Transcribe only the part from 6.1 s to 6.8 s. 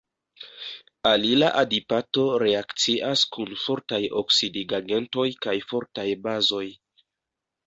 bazoj.